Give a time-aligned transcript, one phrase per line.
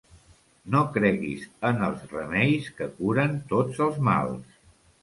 [0.75, 4.63] No creguis en els remeis que curen tots els mals.